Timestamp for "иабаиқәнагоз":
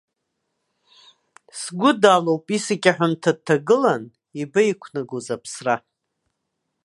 4.39-5.27